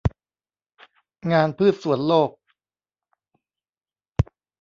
[1.31, 2.29] งานพืชสวนโลก